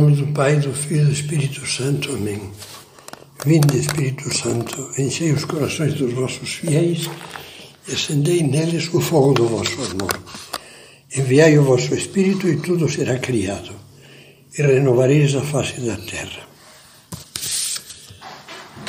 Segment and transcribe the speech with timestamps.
[0.00, 2.12] nome do Pai, do Filho e do Espírito Santo.
[2.12, 2.40] Amém.
[3.44, 7.10] Vinde, Espírito Santo, enchei os corações dos vossos fiéis
[7.86, 10.18] e acendei neles o fogo do vosso amor.
[11.14, 13.72] Enviai o vosso Espírito e tudo será criado,
[14.56, 16.48] e renovareis a face da terra.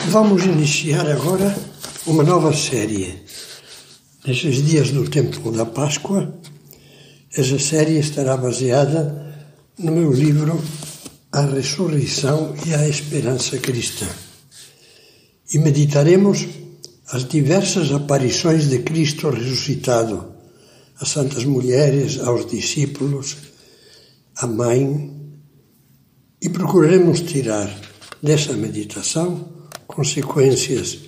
[0.07, 1.53] Vamos iniciar agora
[2.07, 3.21] uma nova série.
[4.25, 6.33] Nesses dias do tempo da Páscoa,
[7.35, 9.35] essa série estará baseada
[9.77, 10.61] no meu livro
[11.33, 14.05] A Ressurreição e a Esperança Cristã.
[15.53, 16.45] E meditaremos
[17.07, 20.33] as diversas aparições de Cristo ressuscitado
[20.99, 23.37] às santas mulheres, aos discípulos,
[24.35, 25.09] à mãe,
[26.41, 27.73] e procuraremos tirar
[28.21, 29.49] dessa meditação
[29.87, 30.99] consequências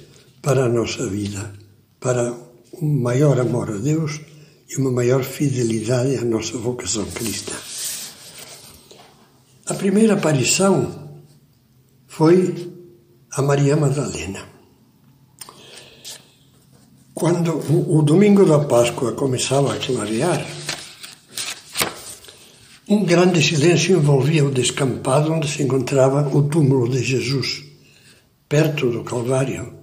[0.42, 1.52] para a nossa vida,
[2.00, 2.34] para
[2.82, 4.22] um maior amor a Deus
[4.70, 7.73] e uma maior fidelidade à nossa vocação cristã.
[9.66, 11.22] A primeira aparição
[12.06, 12.70] foi
[13.32, 14.44] a Maria Madalena.
[17.14, 20.46] Quando o domingo da Páscoa começava a clarear,
[22.90, 27.64] um grande silêncio envolvia o descampado onde se encontrava o túmulo de Jesus,
[28.50, 29.76] perto do Calvário.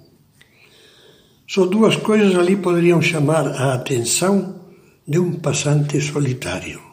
[1.48, 4.60] Só duas coisas ali poderiam chamar a atenção
[5.08, 6.89] de um passante solitário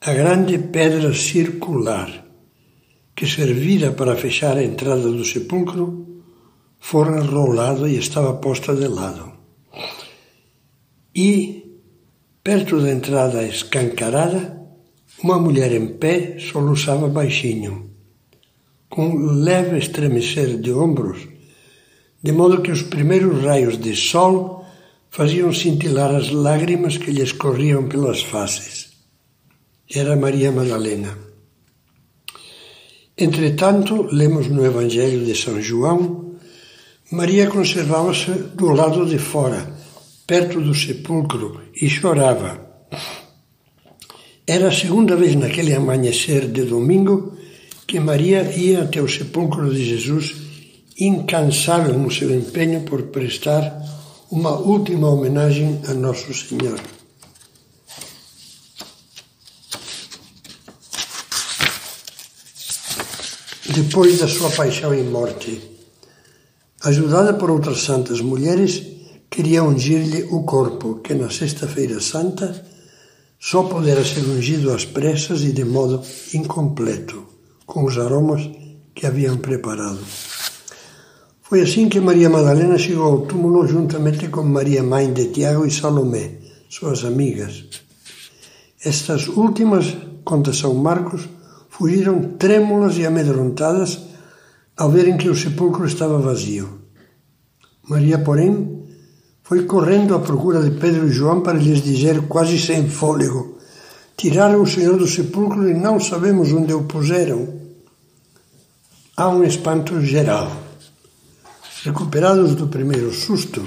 [0.00, 2.24] a grande pedra circular
[3.16, 6.22] que servira para fechar a entrada do sepulcro
[6.78, 9.32] fora rolada e estava posta de lado.
[11.12, 11.80] E,
[12.44, 14.62] perto da entrada escancarada,
[15.20, 17.90] uma mulher em pé soluçava baixinho,
[18.88, 21.26] com um leve estremecer de ombros,
[22.22, 24.64] de modo que os primeiros raios de sol
[25.10, 28.88] faziam cintilar as lágrimas que lhe escorriam pelas faces
[29.90, 31.16] era Maria Madalena.
[33.16, 36.36] Entretanto, lemos no Evangelho de São João,
[37.10, 39.66] Maria conservava-se do lado de fora,
[40.26, 42.68] perto do sepulcro, e chorava.
[44.46, 47.36] Era a segunda vez naquele amanhecer de domingo
[47.86, 50.36] que Maria ia até o sepulcro de Jesus,
[51.00, 53.82] incansável no seu empenho por prestar
[54.30, 56.78] uma última homenagem a Nosso Senhor.
[63.82, 65.60] Depois da sua paixão e morte.
[66.82, 68.82] Ajudada por outras santas mulheres,
[69.30, 72.66] queria ungir-lhe o corpo, que na Sexta-feira Santa
[73.38, 76.02] só poderá ser ungido às pressas e de modo
[76.34, 77.22] incompleto,
[77.64, 78.50] com os aromas
[78.92, 80.00] que haviam preparado.
[81.42, 85.70] Foi assim que Maria Madalena chegou ao túmulo juntamente com Maria Mãe de Tiago e
[85.70, 86.32] Salomé,
[86.68, 87.64] suas amigas.
[88.84, 91.28] Estas últimas, conta São Marcos,
[91.78, 94.00] fugiram trêmulas e amedrontadas
[94.76, 96.80] ao verem que o sepulcro estava vazio.
[97.88, 98.82] Maria, porém,
[99.44, 103.58] foi correndo à procura de Pedro e João para lhes dizer, quase sem fôlego:
[104.16, 107.48] Tiraram o Senhor do sepulcro e não sabemos onde o puseram.
[109.16, 110.50] Há um espanto geral.
[111.84, 113.64] Recuperados do primeiro susto,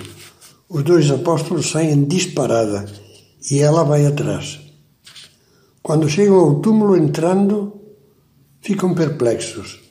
[0.70, 2.86] os dois apóstolos saem disparada
[3.50, 4.60] e ela vai atrás.
[5.82, 7.81] Quando chegam ao túmulo entrando,
[8.62, 9.82] ficam perplexos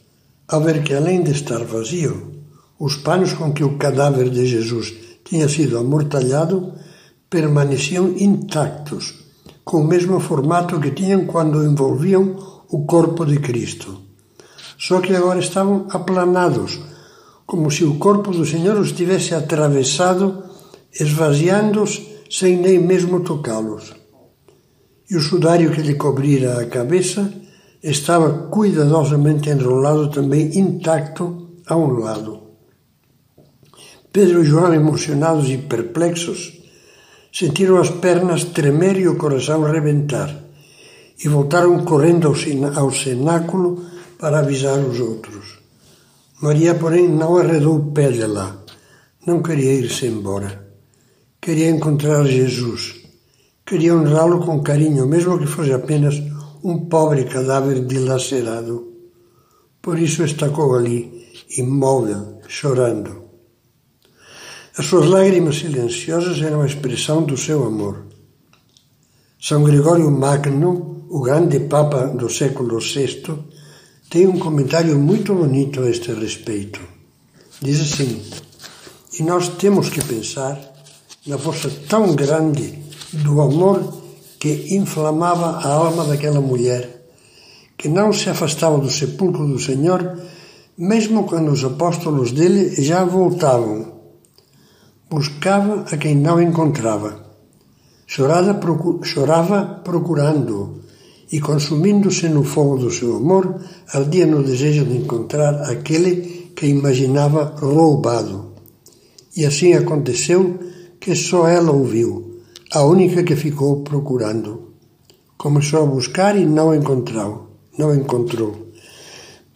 [0.49, 2.33] ao ver que, além de estar vazio,
[2.79, 4.95] os panos com que o cadáver de Jesus
[5.25, 6.73] tinha sido amortalhado
[7.29, 9.15] permaneciam intactos,
[9.65, 14.01] com o mesmo formato que tinham quando envolviam o corpo de Cristo.
[14.79, 16.81] Só que agora estavam aplanados,
[17.47, 20.43] como se o corpo do Senhor os tivesse atravessado,
[20.99, 23.93] esvaziando-os sem nem mesmo tocá-los.
[25.09, 27.33] E o sudário que lhe cobrira a cabeça
[27.83, 32.41] estava cuidadosamente enrolado também intacto a um lado.
[34.13, 36.61] Pedro e João, emocionados e perplexos,
[37.33, 40.35] sentiram as pernas tremer e o coração rebentar
[41.25, 42.35] e voltaram correndo
[42.75, 43.85] ao cenáculo
[44.19, 45.61] para avisar os outros.
[46.41, 48.57] Maria, porém, não arredou o pé de lá.
[49.27, 50.69] Não queria ir-se embora.
[51.41, 52.97] Queria encontrar Jesus.
[53.67, 56.19] Queria honrá-lo com carinho, mesmo que fosse apenas
[56.63, 58.93] um pobre cadáver dilacerado.
[59.81, 61.27] Por isso estacou ali,
[61.57, 63.25] imóvel, chorando.
[64.77, 68.07] As suas lágrimas silenciosas eram a expressão do seu amor.
[69.41, 73.23] São Gregório Magno, o grande Papa do século VI,
[74.11, 76.81] tem um comentário muito bonito a este respeito.
[77.63, 78.23] Diz assim:
[79.19, 80.61] E nós temos que pensar
[81.27, 82.79] na força tão grande
[83.13, 84.00] do amor
[84.41, 87.05] que inflamava a alma daquela mulher,
[87.77, 90.19] que não se afastava do sepulcro do Senhor,
[90.79, 94.01] mesmo quando os apóstolos dele já voltavam.
[95.11, 97.23] Buscava a quem não encontrava.
[98.07, 100.81] Chorava, procu chorava procurando
[101.31, 103.61] e, consumindo-se no fogo do seu amor,
[103.93, 108.55] ardia no desejo de encontrar aquele que imaginava roubado.
[109.37, 110.59] E assim aconteceu
[110.99, 112.30] que só ela ouviu,
[112.73, 114.75] a única que ficou procurando.
[115.37, 117.51] Começou a buscar e não encontrou
[117.81, 118.73] não encontrou.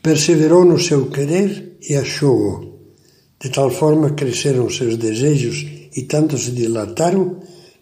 [0.02, 2.74] Perseverou no seu querer e achou-o.
[3.40, 7.40] De tal forma cresceram seus desejos e tanto se dilataram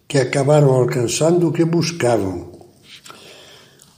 [0.09, 2.51] que acabaram alcançando o que buscavam.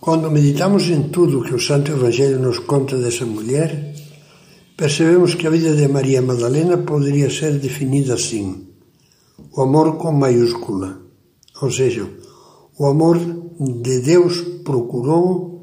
[0.00, 3.94] Quando meditamos em tudo que o Santo Evangelho nos conta dessa mulher,
[4.76, 8.68] percebemos que a vida de Maria Madalena poderia ser definida assim:
[9.56, 11.00] o amor com maiúscula,
[11.60, 12.08] ou seja,
[12.78, 15.54] o amor de Deus procurou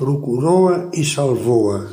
[0.00, 1.86] procurou-a e salvou-a.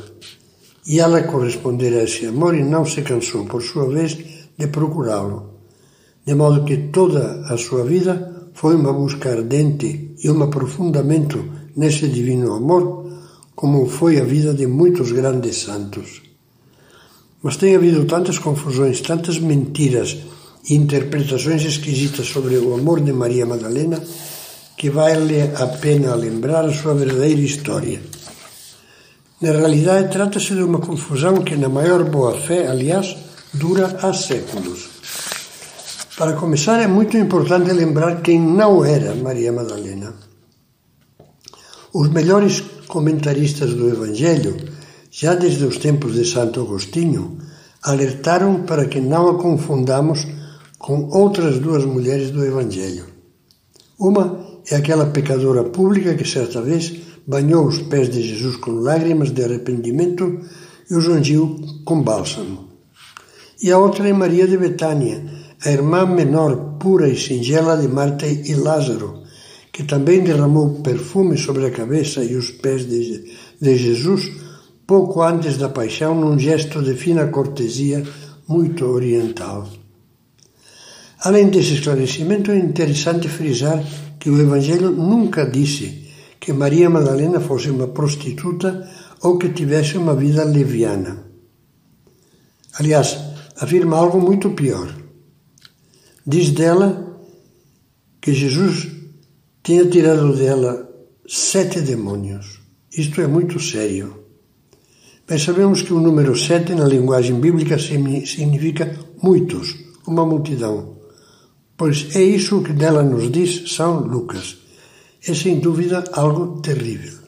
[0.86, 4.16] E ela correspondeu a esse amor e não se cansou, por sua vez,
[4.56, 5.40] de procurá-lo.
[6.24, 11.38] De modo que toda a sua vida foi uma busca ardente e um aprofundamento
[11.76, 13.06] nesse divino amor,
[13.54, 16.22] como foi a vida de muitos grandes santos.
[17.42, 20.16] Mas tem havido tantas confusões, tantas mentiras
[20.70, 24.02] interpretações esquisitas sobre o amor de Maria Madalena
[24.78, 28.00] que vale a pena lembrar a sua verdadeira história.
[29.42, 33.16] Na realidade, trata-se de uma confusão que, na maior boa-fé, aliás,
[33.52, 34.88] dura há séculos.
[36.16, 40.14] Para começar, é muito importante lembrar quem não era Maria Madalena.
[41.92, 44.56] Os melhores comentaristas do Evangelho,
[45.10, 47.38] já desde os tempos de Santo Agostinho,
[47.82, 50.24] alertaram para que não a confundamos
[50.78, 53.06] com outras duas mulheres do Evangelho.
[53.98, 56.94] Uma é aquela pecadora pública que certa vez
[57.26, 60.40] banhou os pés de Jesus com lágrimas de arrependimento
[60.88, 62.68] e os ungiu com bálsamo.
[63.62, 65.22] E a outra é Maria de Betânia,
[65.64, 69.22] a irmã menor, pura e singela de Marta e Lázaro,
[69.72, 73.24] que também derramou perfume sobre a cabeça e os pés de,
[73.60, 74.30] de Jesus
[74.86, 78.02] pouco antes da paixão, num gesto de fina cortesia
[78.48, 79.68] muito oriental.
[81.28, 83.84] Além desse esclarecimento, é interessante frisar
[84.18, 86.08] que o Evangelho nunca disse
[86.40, 88.88] que Maria Madalena fosse uma prostituta
[89.20, 91.26] ou que tivesse uma vida leviana.
[92.78, 93.18] Aliás,
[93.60, 94.88] afirma algo muito pior.
[96.26, 97.20] Diz dela
[98.22, 98.88] que Jesus
[99.62, 100.88] tinha tirado dela
[101.28, 102.58] sete demônios.
[102.90, 104.24] Isto é muito sério.
[105.28, 109.76] Mas sabemos que o número sete na linguagem bíblica significa muitos,
[110.06, 110.96] uma multidão.
[111.78, 114.56] Pois é isso que dela nos diz São Lucas.
[115.24, 117.18] É sem dúvida algo terrível.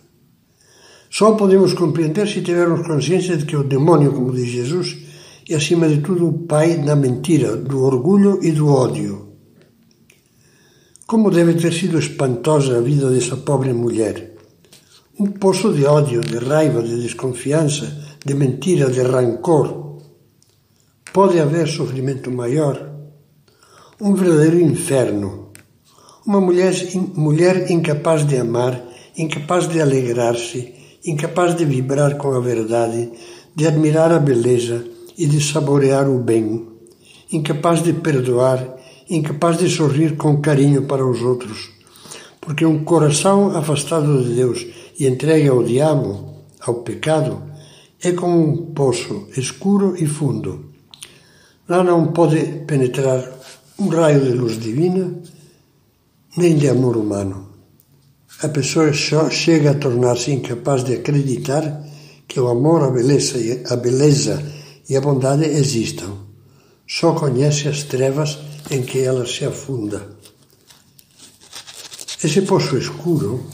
[1.09, 4.97] Só podemos compreender se tivermos consciência de que o demônio, como diz Jesus,
[5.49, 9.29] é acima de tudo o pai da mentira, do orgulho e do ódio.
[11.07, 14.35] Como deve ter sido espantosa a vida dessa pobre mulher.
[15.17, 17.87] Um poço de ódio, de raiva, de desconfiança,
[18.27, 20.01] de mentira, de rancor.
[21.13, 22.90] Pode haver sofrimento maior?
[24.01, 25.51] Um verdadeiro inferno.
[26.27, 26.75] Uma mulher,
[27.15, 28.83] mulher incapaz de amar,
[29.17, 33.11] incapaz de alegrar-se, incapaz de vibrar com a verdade,
[33.55, 34.87] de admirar a beleza
[35.19, 36.67] e de saborear o bem,
[37.31, 38.67] incapaz de perdoar,
[39.09, 41.71] incapaz de sorrir com carinho para os outros.
[42.41, 44.67] Porque um coração afastado de Deus
[44.99, 47.43] e entregue ao diabo, ao pecado,
[48.03, 50.71] é como um poço escuro e fundo.
[51.69, 53.40] Lá não pode penetrar
[53.81, 55.11] um raio de luz divina,
[56.37, 57.49] nem de amor humano.
[58.43, 61.83] A pessoa só chega a tornar-se incapaz de acreditar
[62.29, 63.39] que o amor, a beleza,
[63.71, 64.43] a beleza
[64.89, 66.13] e a bondade existam.
[66.87, 68.39] Só conhece as trevas
[68.71, 70.17] em que ela se afunda.
[72.23, 73.47] Esse poço escuro,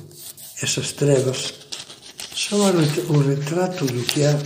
[0.61, 1.55] essas trevas,
[2.35, 4.37] são o retrato do que há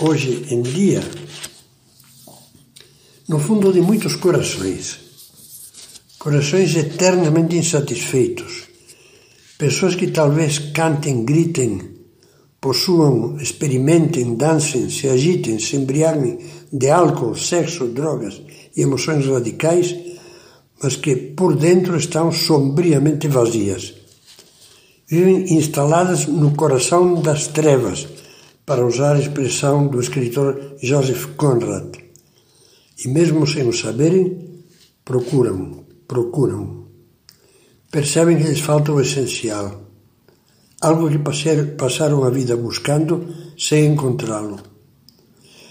[0.00, 1.02] hoje em dia
[3.26, 5.13] no fundo de muitos corações
[6.24, 8.62] corações eternamente insatisfeitos,
[9.58, 11.82] pessoas que talvez cantem, gritem,
[12.58, 16.38] possuam, experimentem, dancem, se agitem, se embriaguem
[16.72, 18.40] de álcool, sexo, drogas
[18.74, 19.94] e emoções radicais,
[20.82, 23.92] mas que por dentro estão sombriamente vazias.
[25.06, 28.08] Vivem instaladas no coração das trevas,
[28.64, 31.96] para usar a expressão do escritor Joseph Conrad.
[33.04, 34.64] E mesmo sem o saberem,
[35.04, 36.84] procuram procuram.
[37.90, 39.82] Percebem que lhes falta o essencial,
[40.80, 41.18] algo que
[41.76, 44.58] passaram a vida buscando sem encontrá-lo.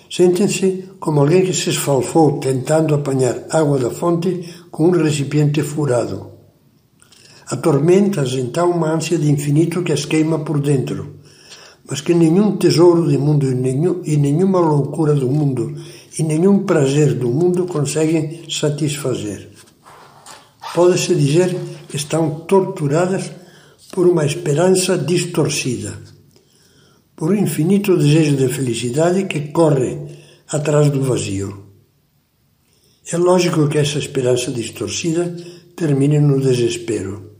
[0.09, 6.31] Sentem-se como alguém que se esfalfou tentando apanhar água da fonte com um recipiente furado.
[7.47, 11.15] Atormenta-as então uma ânsia de infinito que as queima por dentro,
[11.89, 15.75] mas que nenhum tesouro do mundo e, nenhum, e nenhuma loucura do mundo
[16.17, 19.49] e nenhum prazer do mundo conseguem satisfazer.
[20.73, 21.55] Pode-se dizer
[21.87, 23.31] que estão torturadas
[23.91, 25.93] por uma esperança distorcida,
[27.15, 29.99] por um infinito desejo de felicidade que corre
[30.47, 31.63] atrás do vazio.
[33.11, 35.35] É lógico que essa esperança distorcida
[35.75, 37.33] termine no desespero.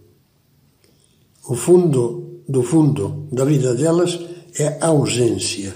[1.50, 4.20] O fundo do fundo da vida delas
[4.60, 5.74] é a ausência,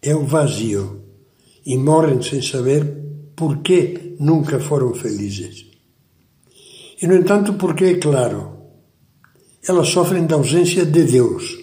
[0.00, 1.02] é o vazio,
[1.66, 2.84] e morrem sem saber
[3.34, 5.71] por que nunca foram felizes.
[7.02, 8.58] E, no entanto, porque é claro,
[9.66, 11.58] elas sofrem da ausência de Deus.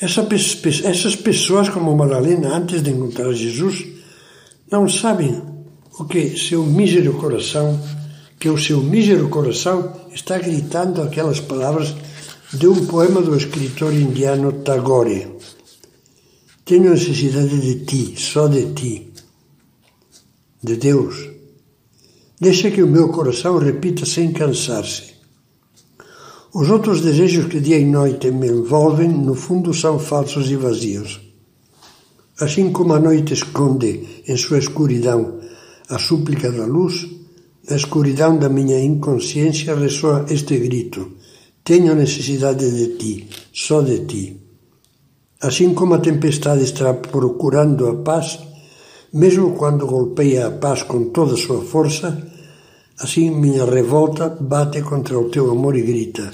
[0.00, 0.26] Essa,
[0.84, 3.86] essas pessoas, como Madalena, antes de encontrar Jesus,
[4.72, 5.42] não sabem
[5.98, 7.78] o que seu mísero coração,
[8.40, 11.94] que o seu mísero coração está gritando aquelas palavras
[12.52, 15.36] de um poema do escritor indiano Tagore.
[16.64, 19.12] Tenho necessidade de ti, só de ti,
[20.62, 21.35] de Deus.
[22.40, 25.14] Deixa que o meu coração repita sem cansar-se.
[26.54, 31.20] Os outros desejos que dia e noite me envolvem, no fundo, são falsos e vazios.
[32.38, 35.38] Assim como a noite esconde em sua escuridão
[35.88, 37.06] a súplica da luz,
[37.68, 41.12] na escuridão da minha inconsciência ressoa este grito:
[41.64, 44.40] Tenho necessidade de ti, só de ti.
[45.40, 48.38] Assim como a tempestade está procurando a paz,
[49.16, 52.08] mesmo quando golpeia a paz com toda a sua força,
[52.98, 56.30] assim minha revolta bate contra o teu amor e grita: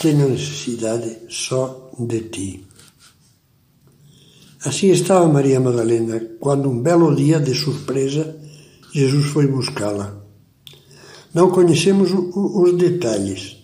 [0.00, 2.64] tenho necessidade só de ti.
[4.64, 8.36] Assim estava Maria Madalena quando, um belo dia, de surpresa,
[8.92, 10.16] Jesus foi buscá-la.
[11.34, 13.58] Não conhecemos os detalhes.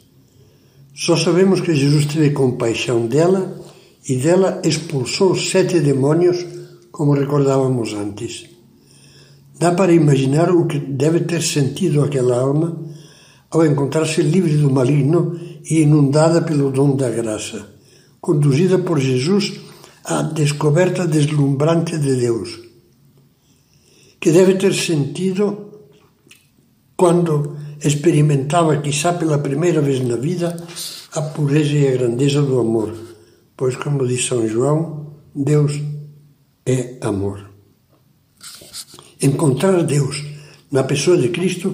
[0.95, 3.59] Só sabemos que Jesus teve compaixão dela
[4.07, 6.45] e dela expulsou sete demônios,
[7.01, 8.45] como recordávamos antes.
[9.59, 12.77] Dá para imaginar o que deve ter sentido aquela alma
[13.51, 17.73] ao encontrar-se livre do maligno e inundada pelo dom da graça,
[18.21, 19.63] conduzida por Jesus
[20.05, 22.61] à descoberta deslumbrante de Deus,
[24.21, 25.71] que deve ter sentido
[26.99, 30.55] quando experimentava, quizá pela primeira vez na vida,
[31.15, 32.93] a pureza e a grandeza do amor,
[33.57, 35.81] pois, como diz São João, Deus
[36.71, 37.51] é amor.
[39.21, 40.25] Encontrar Deus
[40.71, 41.69] na pessoa de Cristo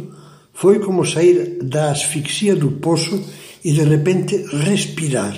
[0.52, 3.22] foi como sair da asfixia do poço
[3.62, 5.34] e de repente respirar.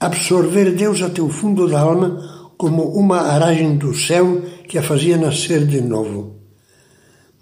[0.00, 5.16] Absorver Deus até o fundo da alma como uma aragem do céu que a fazia
[5.16, 6.36] nascer de novo.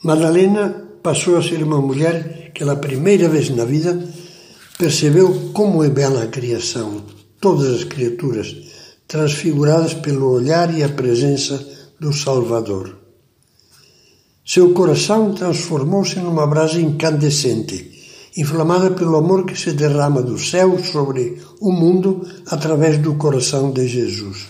[0.03, 4.09] Madalena passou a ser uma mulher que, pela primeira vez na vida,
[4.79, 7.05] percebeu como é bela a criação,
[7.41, 8.55] todas as criaturas,
[9.15, 11.65] transfiguradas pelo olhar e a presença
[12.01, 12.97] do Salvador.
[14.45, 17.93] Seu coração transformou-se numa brasa incandescente,
[18.37, 23.87] inflamada pelo amor que se derrama do céu sobre o mundo através do coração de
[23.87, 24.49] Jesus.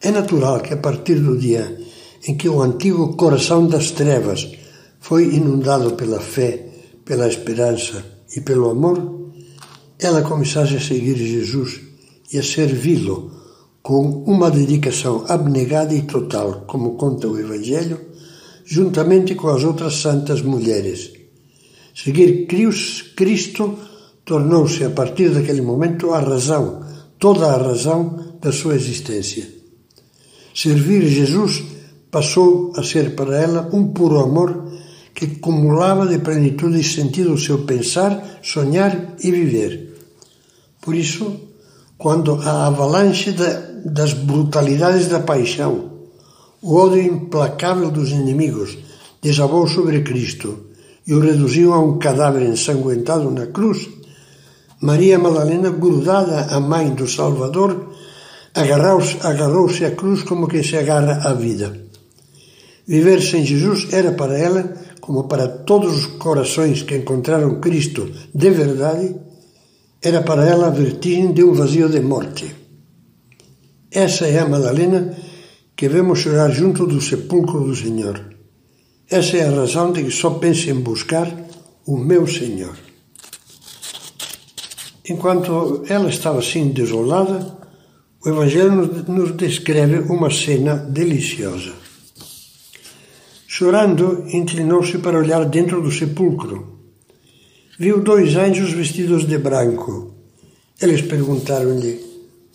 [0.00, 1.78] É natural que a partir do dia
[2.26, 4.50] em que o antigo coração das trevas
[4.98, 6.66] foi inundado pela fé,
[7.04, 8.02] pela esperança
[8.34, 8.96] e pelo amor,
[9.98, 11.85] ela começasse a seguir Jesus
[12.32, 13.30] e a servi-lo
[13.82, 18.00] com uma dedicação abnegada e total, como conta o Evangelho,
[18.64, 21.12] juntamente com as outras santas mulheres.
[21.94, 22.46] Seguir
[23.14, 23.78] Cristo
[24.24, 26.84] tornou-se, a partir daquele momento, a razão,
[27.16, 29.48] toda a razão da sua existência.
[30.52, 31.62] Servir Jesus
[32.10, 34.72] passou a ser para ela um puro amor
[35.14, 39.94] que acumulava de plenitude e sentido o seu pensar, sonhar e viver.
[40.82, 41.45] Por isso,
[41.98, 43.34] quando a avalanche
[43.84, 45.90] das brutalidades da paixão,
[46.62, 48.76] o ódio implacável dos inimigos
[49.22, 50.66] desabou sobre Cristo
[51.06, 53.88] e o reduziu a um cadáver ensanguentado na cruz.
[54.80, 57.94] Maria Madalena, grudada à mãe do Salvador,
[58.54, 61.86] agarrou-se agarrou à cruz como quem se agarra à vida.
[62.86, 68.50] Viver sem Jesus era para ela, como para todos os corações que encontraram Cristo de
[68.50, 69.14] verdade,
[70.02, 72.54] era para ela a vertigem de um vazio de morte.
[73.90, 75.16] Essa é a Madalena
[75.76, 78.36] que vemos chorar junto do sepulcro do Senhor.
[79.08, 81.32] Essa é a razão de que só pense em buscar
[81.86, 82.76] o meu Senhor.
[85.08, 87.56] Enquanto ela estava assim desolada,
[88.24, 91.72] o Evangelho nos descreve uma cena deliciosa.
[93.46, 96.75] Chorando, inclinou-se para olhar dentro do sepulcro.
[97.78, 100.14] Viu dois anjos vestidos de branco.
[100.80, 102.00] Eles perguntaram-lhe: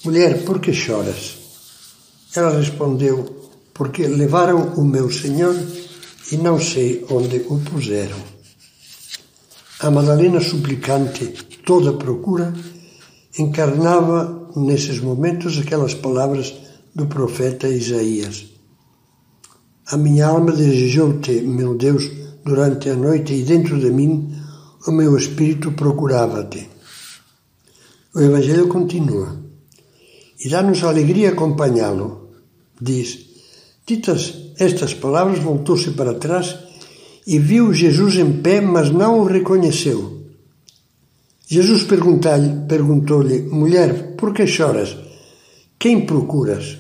[0.04, 1.38] Mulher, por que choras?
[2.36, 5.56] Ela respondeu: Porque levaram o meu Senhor
[6.32, 8.18] e não sei onde o puseram.
[9.82, 11.28] A Madalena suplicante,
[11.64, 12.52] toda procura,
[13.38, 16.52] encarnava nesses momentos aquelas palavras
[16.96, 18.46] do profeta Isaías.
[19.86, 22.10] A minha alma desejou-te, meu Deus,
[22.44, 24.41] durante a noite e dentro de mim
[24.88, 26.70] o meu espírito procurava-te.
[28.14, 29.38] O Evangelho continua
[30.44, 32.30] e dá-nos alegria acompanhá-lo.
[32.80, 33.20] Diz:
[33.86, 36.58] Ditas estas palavras, voltou-se para trás
[37.26, 40.22] e viu Jesus em pé, mas não o reconheceu.
[41.48, 44.98] Jesus perguntou-lhe: Mulher, por que choras?
[45.78, 46.78] Quem procuras?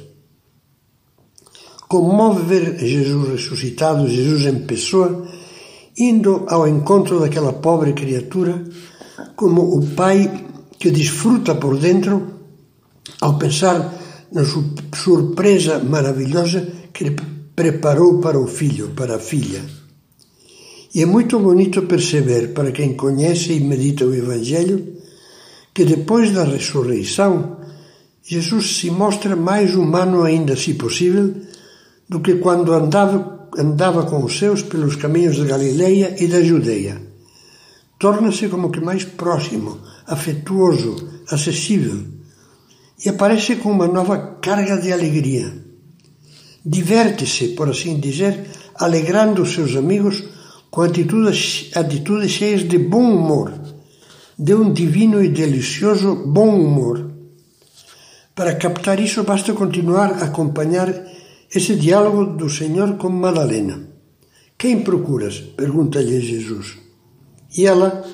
[1.87, 5.27] Comove ver Jesus ressuscitado, Jesus em pessoa,
[6.01, 8.63] indo ao encontro daquela pobre criatura,
[9.35, 10.47] como o pai
[10.79, 12.39] que desfruta por dentro
[13.21, 13.93] ao pensar
[14.31, 14.43] na
[14.95, 17.15] surpresa maravilhosa que ele
[17.55, 19.61] preparou para o filho, para a filha.
[20.93, 24.97] E é muito bonito perceber, para quem conhece e medita o Evangelho,
[25.73, 27.57] que depois da ressurreição,
[28.23, 31.33] Jesus se mostra mais humano ainda, se possível,
[32.09, 37.01] do que quando andava, andava com os seus pelos caminhos da Galileia e da Judeia.
[37.99, 40.95] Torna-se como que mais próximo, afetuoso,
[41.29, 42.03] acessível,
[43.03, 45.53] e aparece com uma nova carga de alegria.
[46.65, 50.23] Diverte-se, por assim dizer, alegrando os seus amigos
[50.69, 53.51] com atitudes, atitudes cheias de bom humor,
[54.37, 57.11] de um divino e delicioso bom humor.
[58.33, 60.89] Para captar isso, basta continuar a acompanhar
[61.53, 63.89] esse diálogo do Senhor com Madalena.
[64.57, 65.39] Quem procuras?
[65.39, 66.77] pergunta-lhe Jesus.
[67.57, 68.05] E ela,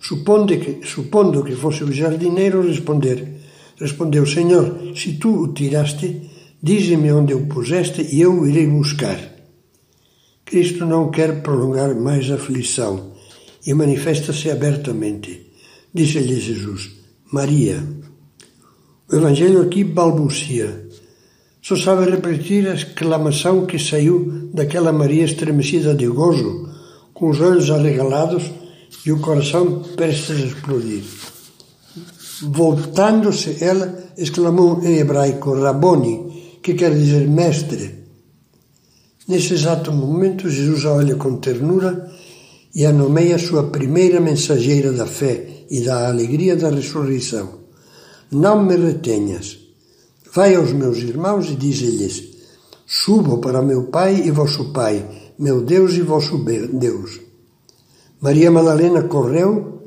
[0.00, 3.40] supondo que, supondo que fosse o jardineiro, responder,
[3.78, 6.30] respondeu: Senhor, se tu o tiraste,
[6.62, 9.20] dize-me onde o puseste e eu o irei buscar.
[10.44, 13.12] Cristo não quer prolongar mais a aflição
[13.66, 15.52] e manifesta-se abertamente.
[15.92, 16.92] Disse-lhe Jesus:
[17.30, 17.82] Maria.
[19.10, 20.86] O Evangelho aqui balbucia.
[21.66, 26.68] Só sabe repetir a exclamação que saiu daquela Maria estremecida de gozo,
[27.12, 28.44] com os olhos arregalados
[29.04, 31.02] e o coração prestes a explodir.
[32.42, 38.04] Voltando-se, ela exclamou em hebraico, Raboni, que quer dizer mestre.
[39.26, 42.08] Nesse exato momento, Jesus a olha com ternura
[42.76, 47.62] e a nomeia sua primeira mensageira da fé e da alegria da ressurreição.
[48.30, 49.65] Não me retenhas.
[50.36, 52.22] Vai aos meus irmãos e dize-lhes:
[52.86, 56.36] Subo para meu Pai e vosso Pai, meu Deus e vosso
[56.74, 57.20] Deus.
[58.20, 59.80] Maria Madalena correu,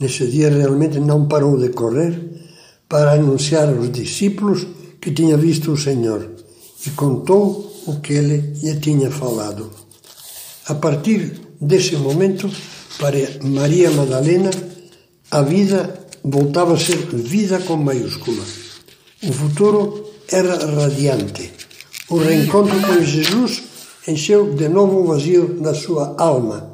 [0.00, 2.12] nesse dia realmente não parou de correr,
[2.88, 4.66] para anunciar aos discípulos
[5.00, 6.32] que tinha visto o Senhor
[6.84, 9.70] e contou o que ele lhe tinha falado.
[10.66, 12.50] A partir desse momento,
[12.98, 14.50] para Maria Madalena,
[15.30, 18.65] a vida voltava a ser vida com maiúscula.
[19.28, 21.50] O futuro era radiante.
[22.10, 23.62] O reencontro com Jesus
[24.06, 26.70] encheu de novo o vazio da sua alma,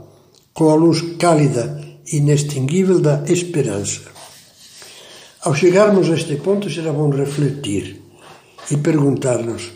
[0.53, 4.03] com a luz cálida e inextinguível da esperança.
[5.41, 8.03] Ao chegarmos a este ponto, será bom refletir
[8.71, 9.73] e perguntar-nos: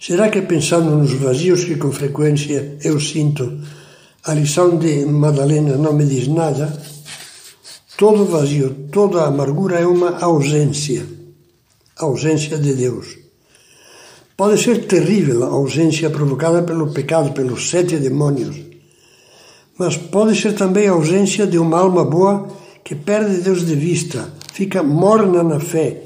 [0.00, 3.60] Será que pensando nos vazios que com frequência eu sinto,
[4.24, 6.80] a lição de Madalena não me diz nada?
[7.98, 11.15] Todo vazio, toda amargura é uma ausência,
[12.04, 13.18] ausência de Deus.
[14.36, 18.56] Pode ser terrível a ausência provocada pelo pecado, pelos sete demônios,
[19.78, 22.48] mas pode ser também a ausência de uma alma boa
[22.84, 26.02] que perde Deus de vista, fica morna na fé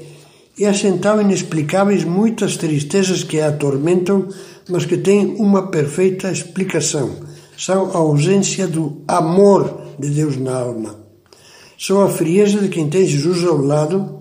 [0.57, 4.29] e assentavam inexplicáveis muitas tristezas que a atormentam,
[4.69, 7.11] mas que têm uma perfeita explicação.
[7.57, 10.99] São a ausência do amor de Deus na alma.
[11.77, 14.20] São a frieza de quem tem Jesus ao lado,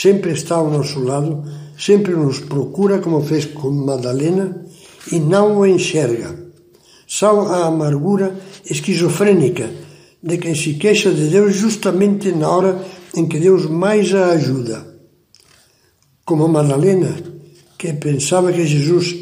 [0.00, 1.42] sempre está ao nosso lado,
[1.76, 4.64] sempre nos procura, como fez com Madalena,
[5.10, 6.30] e não o enxerga.
[7.06, 9.68] São a amargura esquizofrênica
[10.22, 12.84] de quem se queixa de Deus justamente na hora
[13.16, 14.86] em que Deus mais a ajuda
[16.24, 17.16] como Madalena,
[17.78, 19.16] que pensava que Jesus,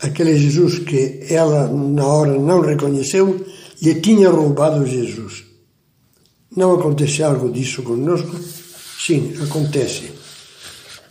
[0.00, 3.46] aquele Jesus que ela na hora não reconheceu,
[3.80, 5.44] lhe tinha roubado Jesus.
[6.56, 8.36] Não acontece algo disso conosco?
[8.98, 10.17] Sim, acontece.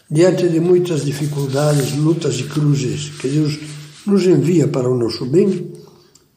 [0.10, 3.60] Diante de muitas dificuldades, lutas e cruzes que Deus
[4.06, 5.74] nos envia para o nosso bem,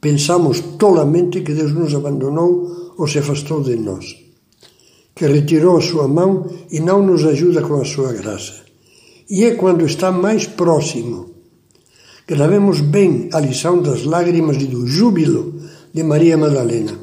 [0.01, 4.17] pensamos tolamente que Deus nos abandonou ou se afastou de nós,
[5.15, 8.55] que retirou a sua mão e não nos ajuda com a sua graça.
[9.31, 11.31] E é quando está mais próximo.
[12.27, 15.55] Gravemos bem a lição das lágrimas e do júbilo
[15.95, 16.99] de Maria Madalena.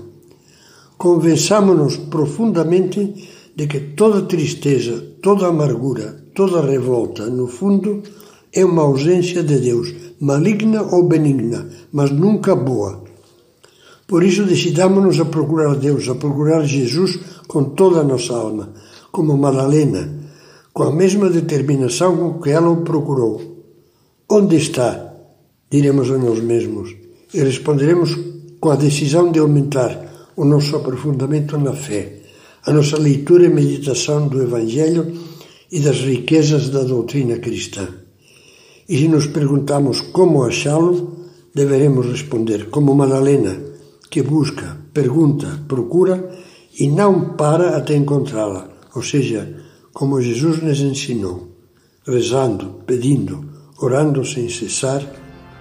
[0.98, 8.04] Convençamos-nos profundamente de que toda tristeza, toda amargura, toda revolta, no fundo,
[8.54, 13.04] é uma ausência de Deus, maligna ou benigna, mas nunca boa.
[14.08, 18.74] Por isso decidamos-nos a procurar Deus, a procurar Jesus com toda a nossa alma,
[19.12, 20.08] como Madalena,
[20.72, 23.42] com a mesma determinação com que ela o procurou.
[24.30, 25.16] Onde está?
[25.72, 26.96] Diremos a nós mesmos
[27.34, 28.16] e responderemos
[28.60, 32.17] com a decisão de aumentar o nosso aprofundamento na fé,
[32.68, 35.14] a nossa leitura e meditação do Evangelho
[35.72, 37.88] e das riquezas da doutrina cristã.
[38.90, 41.16] E se nos perguntamos como achá-lo,
[41.56, 43.58] deveremos responder como Madalena,
[44.10, 46.30] que busca, pergunta, procura
[46.78, 51.48] e não para até encontrá-la, ou seja, como Jesus nos ensinou,
[52.06, 53.46] rezando, pedindo,
[53.80, 55.02] orando sem cessar,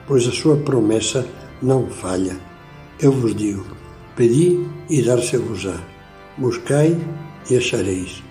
[0.09, 1.25] pois a sua promessa
[1.63, 2.37] não falha.
[3.01, 3.65] Eu vos digo:
[4.17, 5.96] pedi e dar-se-vos-á,
[6.39, 6.97] buscai
[7.51, 8.23] e achareis,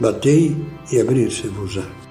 [0.00, 0.56] batei
[0.90, 2.01] e abrir-se-vos-á.